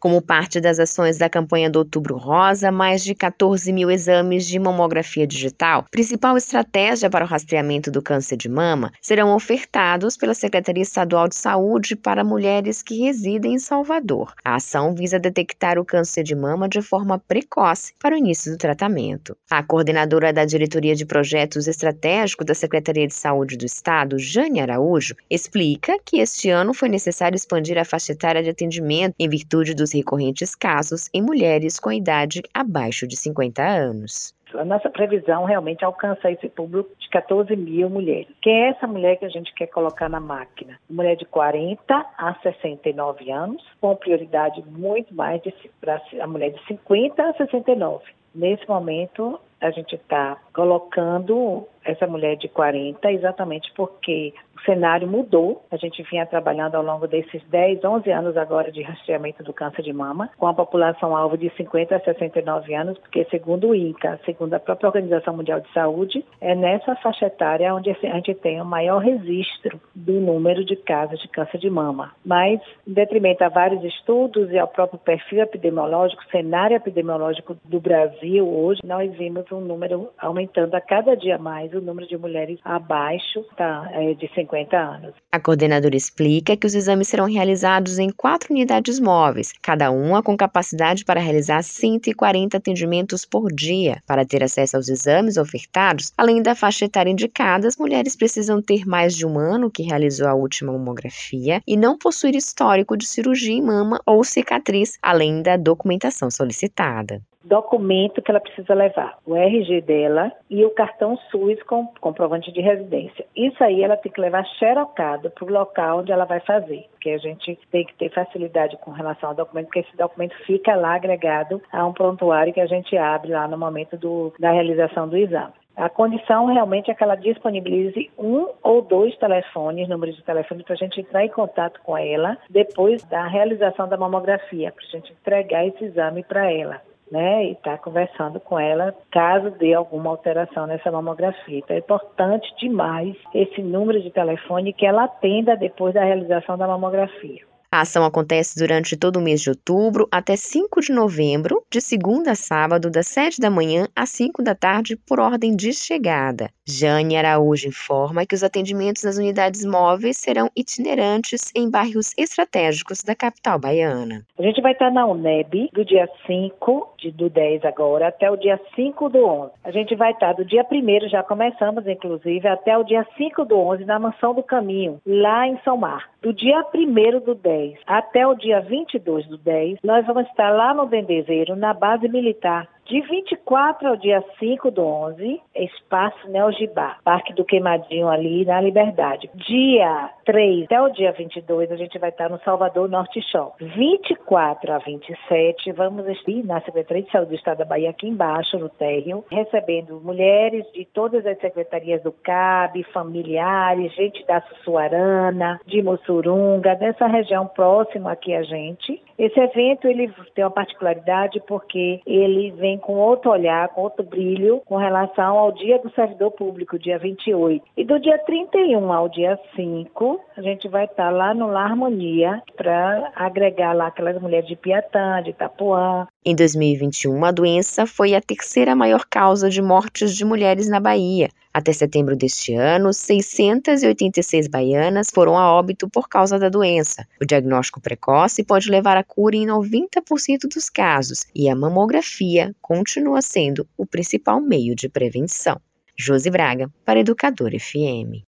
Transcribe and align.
Como 0.00 0.22
parte 0.22 0.62
das 0.62 0.78
ações 0.78 1.18
da 1.18 1.28
campanha 1.28 1.68
do 1.68 1.80
Outubro 1.80 2.16
Rosa, 2.16 2.72
mais 2.72 3.04
de 3.04 3.14
14 3.14 3.70
mil 3.70 3.90
exames 3.90 4.46
de 4.46 4.58
mamografia 4.58 5.26
digital, 5.26 5.84
principal 5.90 6.38
estratégia 6.38 7.10
para 7.10 7.22
o 7.22 7.28
rastreamento 7.28 7.90
do 7.90 8.00
câncer 8.00 8.38
de 8.38 8.48
mama, 8.48 8.90
serão 8.98 9.36
ofertados 9.36 10.16
pela 10.16 10.32
Secretaria 10.32 10.82
Estadual 10.82 11.28
de 11.28 11.34
Saúde 11.34 11.94
para 11.94 12.24
mulheres 12.24 12.82
que 12.82 13.04
residem 13.04 13.52
em 13.52 13.58
Salvador. 13.58 14.32
A 14.42 14.54
ação 14.54 14.94
visa 14.94 15.18
detectar 15.18 15.78
o 15.78 15.84
câncer 15.84 16.22
de 16.22 16.34
mama 16.34 16.66
de 16.66 16.80
forma 16.80 17.18
precoce 17.18 17.92
para 17.98 18.14
o 18.14 18.18
início 18.18 18.50
do 18.50 18.56
tratamento. 18.56 19.36
A 19.50 19.62
coordenadora 19.62 20.32
da 20.32 20.46
Diretoria 20.46 20.94
de 20.94 21.04
Projetos 21.04 21.68
Estratégicos 21.68 22.46
da 22.46 22.54
Secretaria 22.54 23.06
de 23.06 23.12
Saúde 23.12 23.58
do 23.58 23.66
Estado, 23.66 24.18
Jane 24.18 24.62
Araújo, 24.62 25.14
explica 25.28 25.98
que 26.02 26.20
este 26.20 26.48
ano 26.48 26.72
foi 26.72 26.88
necessário 26.88 27.36
expandir 27.36 27.76
a 27.76 27.84
faixa 27.84 28.12
etária 28.12 28.42
de 28.42 28.48
atendimento 28.48 29.14
em 29.18 29.28
virtude 29.28 29.74
dos 29.74 29.89
recorrentes 29.92 30.54
casos 30.54 31.08
em 31.12 31.22
mulheres 31.22 31.78
com 31.78 31.92
idade 31.92 32.42
abaixo 32.54 33.06
de 33.06 33.16
50 33.16 33.62
anos. 33.62 34.34
A 34.54 34.64
nossa 34.64 34.90
previsão 34.90 35.44
realmente 35.44 35.84
alcançar 35.84 36.32
esse 36.32 36.48
público 36.48 36.90
de 36.98 37.08
14 37.10 37.54
mil 37.54 37.88
mulheres. 37.88 38.28
Quem 38.42 38.64
é 38.64 38.68
essa 38.70 38.86
mulher 38.86 39.16
que 39.16 39.24
a 39.24 39.28
gente 39.28 39.54
quer 39.54 39.68
colocar 39.68 40.08
na 40.08 40.18
máquina? 40.18 40.78
Mulher 40.88 41.16
de 41.16 41.24
40 41.24 41.94
a 41.94 42.34
69 42.42 43.30
anos, 43.30 43.62
com 43.80 43.94
prioridade 43.94 44.62
muito 44.66 45.14
mais 45.14 45.40
para 45.80 46.02
a 46.20 46.26
mulher 46.26 46.50
de 46.50 46.66
50 46.66 47.22
a 47.22 47.32
69. 47.34 48.04
Nesse 48.34 48.68
momento, 48.68 49.40
a 49.60 49.70
gente 49.70 49.94
está 49.94 50.38
colocando 50.52 51.66
essa 51.84 52.06
mulher 52.06 52.36
de 52.36 52.48
40 52.48 53.10
exatamente 53.12 53.72
porque 53.74 54.34
o 54.56 54.60
cenário 54.62 55.08
mudou. 55.08 55.64
A 55.70 55.76
gente 55.76 56.02
vinha 56.10 56.26
trabalhando 56.26 56.74
ao 56.74 56.82
longo 56.82 57.06
desses 57.06 57.42
10, 57.48 57.82
11 57.82 58.10
anos 58.10 58.36
agora 58.36 58.70
de 58.70 58.82
rastreamento 58.82 59.42
do 59.42 59.52
câncer 59.52 59.82
de 59.82 59.92
mama, 59.92 60.30
com 60.36 60.46
a 60.46 60.54
população 60.54 61.16
alvo 61.16 61.36
de 61.36 61.50
50 61.56 61.96
a 61.96 62.00
69 62.00 62.74
anos, 62.74 62.98
porque 62.98 63.24
segundo 63.30 63.68
o 63.68 63.74
INCA, 63.74 64.20
segundo 64.24 64.54
a 64.54 64.60
própria 64.60 64.88
Organização 64.88 65.36
Mundial 65.36 65.60
de 65.60 65.72
Saúde, 65.72 66.24
é 66.40 66.54
nessa 66.54 66.94
faixa 66.96 67.26
etária 67.26 67.74
onde 67.74 67.90
a 67.90 67.94
gente 67.94 68.34
tem 68.34 68.60
o 68.60 68.64
maior 68.64 68.98
registro 68.98 69.80
do 69.94 70.12
número 70.12 70.64
de 70.64 70.76
casos 70.76 71.20
de 71.20 71.28
câncer 71.28 71.58
de 71.58 71.70
mama. 71.70 72.12
Mas, 72.24 72.60
em 72.86 72.92
detrimento 72.92 73.42
a 73.42 73.48
vários 73.48 73.82
estudos 73.84 74.50
e 74.50 74.58
ao 74.58 74.68
próprio 74.68 74.98
perfil 74.98 75.40
epidemiológico, 75.40 76.22
cenário 76.30 76.76
epidemiológico 76.76 77.56
do 77.64 77.80
Brasil 77.80 78.46
hoje, 78.46 78.80
nós 78.84 79.12
vimos 79.14 79.49
um 79.54 79.60
número 79.60 80.10
aumentando 80.18 80.74
a 80.74 80.80
cada 80.80 81.14
dia 81.16 81.38
mais 81.38 81.72
o 81.72 81.80
número 81.80 82.06
de 82.06 82.16
mulheres 82.16 82.58
abaixo 82.64 83.44
tá, 83.56 83.88
é, 83.92 84.14
de 84.14 84.28
50 84.34 84.76
anos. 84.76 85.14
A 85.32 85.40
coordenadora 85.40 85.96
explica 85.96 86.56
que 86.56 86.66
os 86.66 86.74
exames 86.74 87.08
serão 87.08 87.26
realizados 87.26 87.98
em 87.98 88.10
quatro 88.10 88.52
unidades 88.52 88.98
móveis, 88.98 89.52
cada 89.62 89.90
uma 89.90 90.22
com 90.22 90.36
capacidade 90.36 91.04
para 91.04 91.20
realizar 91.20 91.62
140 91.62 92.56
atendimentos 92.56 93.24
por 93.24 93.52
dia. 93.52 94.02
Para 94.06 94.24
ter 94.24 94.42
acesso 94.42 94.76
aos 94.76 94.88
exames 94.88 95.36
ofertados, 95.36 96.12
além 96.16 96.42
da 96.42 96.54
faixa 96.54 96.84
etária 96.84 97.10
indicada, 97.10 97.66
as 97.66 97.76
mulheres 97.76 98.16
precisam 98.16 98.60
ter 98.60 98.86
mais 98.86 99.14
de 99.14 99.26
um 99.26 99.38
ano 99.38 99.70
que 99.70 99.82
realizou 99.82 100.28
a 100.28 100.34
última 100.34 100.72
mamografia 100.72 101.62
e 101.66 101.76
não 101.76 101.98
possuir 101.98 102.34
histórico 102.34 102.96
de 102.96 103.06
cirurgia 103.06 103.54
em 103.54 103.62
mama 103.62 104.00
ou 104.06 104.22
cicatriz, 104.24 104.98
além 105.02 105.42
da 105.42 105.56
documentação 105.56 106.30
solicitada 106.30 107.20
documento 107.42 108.20
que 108.20 108.30
ela 108.30 108.40
precisa 108.40 108.74
levar, 108.74 109.18
o 109.26 109.34
RG 109.34 109.80
dela 109.80 110.30
e 110.48 110.64
o 110.64 110.70
cartão 110.70 111.16
SUS 111.30 111.62
com 111.62 111.86
comprovante 112.00 112.52
de 112.52 112.60
residência. 112.60 113.24
Isso 113.34 113.62
aí 113.62 113.82
ela 113.82 113.96
tem 113.96 114.12
que 114.12 114.20
levar 114.20 114.44
xerocado 114.58 115.30
para 115.30 115.44
o 115.44 115.50
local 115.50 116.00
onde 116.00 116.12
ela 116.12 116.24
vai 116.24 116.40
fazer, 116.40 116.86
porque 116.92 117.10
a 117.10 117.18
gente 117.18 117.58
tem 117.70 117.84
que 117.84 117.94
ter 117.94 118.10
facilidade 118.10 118.76
com 118.78 118.90
relação 118.90 119.30
ao 119.30 119.34
documento, 119.34 119.66
porque 119.66 119.80
esse 119.80 119.96
documento 119.96 120.36
fica 120.44 120.74
lá 120.76 120.94
agregado 120.94 121.62
a 121.72 121.86
um 121.86 121.92
prontuário 121.92 122.52
que 122.52 122.60
a 122.60 122.66
gente 122.66 122.96
abre 122.96 123.32
lá 123.32 123.48
no 123.48 123.56
momento 123.56 123.96
do, 123.96 124.32
da 124.38 124.52
realização 124.52 125.08
do 125.08 125.16
exame. 125.16 125.52
A 125.76 125.88
condição 125.88 126.44
realmente 126.44 126.90
é 126.90 126.94
que 126.94 127.02
ela 127.02 127.14
disponibilize 127.14 128.10
um 128.18 128.48
ou 128.62 128.82
dois 128.82 129.16
telefones, 129.16 129.88
números 129.88 130.14
de 130.16 130.22
telefone, 130.22 130.62
para 130.62 130.74
a 130.74 130.76
gente 130.76 131.00
entrar 131.00 131.24
em 131.24 131.30
contato 131.30 131.80
com 131.82 131.96
ela 131.96 132.36
depois 132.50 133.02
da 133.04 133.26
realização 133.26 133.88
da 133.88 133.96
mamografia, 133.96 134.72
para 134.72 134.84
a 134.84 134.90
gente 134.90 135.12
entregar 135.12 135.66
esse 135.66 135.84
exame 135.84 136.22
para 136.22 136.52
ela 136.52 136.82
né, 137.10 137.46
e 137.46 137.52
estar 137.52 137.76
tá 137.76 137.78
conversando 137.78 138.38
com 138.38 138.58
ela 138.58 138.94
caso 139.10 139.50
dê 139.50 139.74
alguma 139.74 140.10
alteração 140.10 140.66
nessa 140.66 140.90
mamografia. 140.90 141.58
Então 141.58 141.74
é 141.74 141.80
importante 141.80 142.54
demais 142.58 143.16
esse 143.34 143.62
número 143.62 144.00
de 144.00 144.10
telefone 144.10 144.72
que 144.72 144.86
ela 144.86 145.04
atenda 145.04 145.56
depois 145.56 145.94
da 145.94 146.04
realização 146.04 146.56
da 146.56 146.66
mamografia. 146.66 147.49
A 147.72 147.82
ação 147.82 148.04
acontece 148.04 148.58
durante 148.58 148.96
todo 148.96 149.20
o 149.20 149.22
mês 149.22 149.40
de 149.40 149.48
outubro 149.48 150.08
até 150.10 150.34
5 150.34 150.80
de 150.80 150.92
novembro, 150.92 151.62
de 151.70 151.80
segunda 151.80 152.32
a 152.32 152.34
sábado, 152.34 152.90
das 152.90 153.06
7 153.06 153.40
da 153.40 153.48
manhã 153.48 153.86
às 153.94 154.08
5 154.08 154.42
da 154.42 154.56
tarde, 154.56 154.96
por 154.96 155.20
ordem 155.20 155.54
de 155.54 155.72
chegada. 155.72 156.50
Jane 156.66 157.16
Araújo 157.16 157.68
informa 157.68 158.26
que 158.26 158.34
os 158.34 158.42
atendimentos 158.42 159.04
nas 159.04 159.18
unidades 159.18 159.64
móveis 159.64 160.16
serão 160.16 160.50
itinerantes 160.56 161.52
em 161.54 161.70
bairros 161.70 162.12
estratégicos 162.18 163.04
da 163.04 163.14
capital 163.14 163.56
baiana. 163.56 164.26
A 164.36 164.42
gente 164.42 164.60
vai 164.60 164.72
estar 164.72 164.90
na 164.90 165.06
UNEB 165.06 165.70
do 165.72 165.84
dia 165.84 166.08
5 166.26 166.94
de, 166.98 167.12
do 167.12 167.30
10 167.30 167.64
agora 167.64 168.08
até 168.08 168.28
o 168.28 168.36
dia 168.36 168.60
5 168.74 169.08
do 169.08 169.24
11. 169.24 169.52
A 169.62 169.70
gente 169.70 169.94
vai 169.94 170.10
estar 170.10 170.32
do 170.32 170.44
dia 170.44 170.66
1 170.68 171.08
já 171.08 171.22
começamos, 171.22 171.86
inclusive, 171.86 172.48
até 172.48 172.76
o 172.76 172.82
dia 172.82 173.06
5 173.16 173.44
do 173.44 173.56
11 173.56 173.84
na 173.84 174.00
Mansão 174.00 174.34
do 174.34 174.42
Caminho, 174.42 175.00
lá 175.06 175.46
em 175.46 175.56
São 175.62 175.76
Mar. 175.76 176.10
Do 176.20 176.32
dia 176.32 176.64
1 176.74 177.20
do 177.24 177.34
10 177.34 177.59
10 177.60 177.78
até 177.86 178.26
o 178.26 178.34
dia 178.34 178.60
22 178.60 179.26
do 179.26 179.36
10, 179.36 179.78
nós 179.84 180.06
vamos 180.06 180.26
estar 180.28 180.50
lá 180.50 180.72
no 180.72 180.86
Dendezeiro, 180.86 181.54
na 181.56 181.74
base 181.74 182.08
militar, 182.08 182.68
de 182.90 183.00
24 183.02 183.88
ao 183.88 183.96
dia 183.96 184.20
5 184.40 184.68
do 184.72 184.84
11, 184.84 185.40
Espaço 185.54 186.28
Neogibá, 186.28 186.96
Parque 187.04 187.32
do 187.32 187.44
Queimadinho 187.44 188.08
ali 188.08 188.44
na 188.44 188.60
Liberdade. 188.60 189.30
Dia 189.32 190.10
3 190.24 190.64
até 190.64 190.82
o 190.82 190.88
dia 190.88 191.12
22, 191.12 191.70
a 191.70 191.76
gente 191.76 191.96
vai 192.00 192.10
estar 192.10 192.28
no 192.28 192.40
Salvador 192.40 192.88
Norte 192.88 193.22
Show. 193.30 193.54
24 193.60 194.72
a 194.72 194.78
27, 194.78 195.70
vamos 195.70 196.04
estar 196.08 196.20
na 196.44 196.60
Secretaria 196.62 197.04
de 197.04 197.12
Saúde 197.12 197.30
do 197.30 197.36
Estado 197.36 197.58
da 197.58 197.64
Bahia, 197.64 197.90
aqui 197.90 198.08
embaixo, 198.08 198.58
no 198.58 198.68
térreo, 198.68 199.24
recebendo 199.30 200.00
mulheres 200.00 200.64
de 200.72 200.84
todas 200.84 201.24
as 201.24 201.38
secretarias 201.38 202.02
do 202.02 202.10
CAB, 202.10 202.82
familiares, 202.92 203.94
gente 203.94 204.26
da 204.26 204.40
Sussuarana, 204.42 205.60
de 205.64 205.80
Mussurunga, 205.80 206.74
dessa 206.74 207.06
região 207.06 207.46
próxima 207.46 208.10
aqui 208.10 208.34
a 208.34 208.42
gente. 208.42 209.00
Esse 209.16 209.38
evento 209.38 209.86
ele 209.86 210.10
tem 210.34 210.42
uma 210.42 210.50
particularidade 210.50 211.40
porque 211.46 212.00
ele 212.06 212.50
vem 212.52 212.79
com 212.80 212.94
outro 212.94 213.30
olhar, 213.30 213.68
com 213.68 213.82
outro 213.82 214.04
brilho 214.04 214.60
com 214.66 214.76
relação 214.76 215.38
ao 215.38 215.52
Dia 215.52 215.78
do 215.78 215.90
Servidor 215.92 216.30
Público, 216.32 216.78
dia 216.78 216.98
28. 216.98 217.64
E 217.76 217.84
do 217.84 217.98
dia 218.00 218.18
31 218.18 218.92
ao 218.92 219.08
dia 219.08 219.38
5, 219.54 220.20
a 220.36 220.42
gente 220.42 220.68
vai 220.68 220.84
estar 220.84 221.10
lá 221.10 221.34
no 221.34 221.46
La 221.46 221.64
Harmonia 221.64 222.42
para 222.56 223.12
agregar 223.14 223.72
lá 223.74 223.86
aquelas 223.88 224.20
mulheres 224.20 224.48
de 224.48 224.56
Piatã, 224.56 225.22
de 225.22 225.30
Itapuã. 225.30 226.06
Em 226.22 226.34
2021, 226.34 227.24
a 227.24 227.30
doença 227.30 227.86
foi 227.86 228.14
a 228.14 228.20
terceira 228.20 228.76
maior 228.76 229.06
causa 229.08 229.48
de 229.48 229.62
mortes 229.62 230.14
de 230.14 230.22
mulheres 230.22 230.68
na 230.68 230.78
Bahia. 230.78 231.30
Até 231.50 231.72
setembro 231.72 232.14
deste 232.14 232.52
ano, 232.52 232.92
686 232.92 234.46
baianas 234.46 235.08
foram 235.10 235.38
a 235.38 235.50
óbito 235.50 235.88
por 235.88 236.10
causa 236.10 236.38
da 236.38 236.50
doença. 236.50 237.06
O 237.18 237.24
diagnóstico 237.24 237.80
precoce 237.80 238.44
pode 238.44 238.70
levar 238.70 238.98
à 238.98 239.02
cura 239.02 239.34
em 239.34 239.46
90% 239.46 240.46
dos 240.52 240.68
casos 240.68 241.24
e 241.34 241.48
a 241.48 241.56
mamografia 241.56 242.54
continua 242.60 243.22
sendo 243.22 243.66
o 243.74 243.86
principal 243.86 244.42
meio 244.42 244.74
de 244.74 244.90
prevenção. 244.90 245.58
Josi 245.96 246.28
Braga, 246.28 246.70
para 246.84 247.00
Educador 247.00 247.52
FM. 247.58 248.28